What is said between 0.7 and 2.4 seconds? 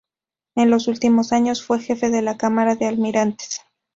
los últimos años fue jefe de la